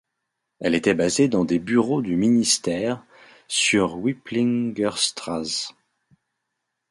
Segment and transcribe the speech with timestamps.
[0.59, 3.05] Elle était basés dans des bureaux du Ministère
[3.47, 5.75] sur Wipplingerstrasse.